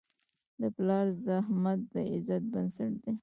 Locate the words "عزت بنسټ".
2.13-2.91